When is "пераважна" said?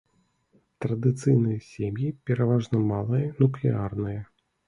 2.29-2.77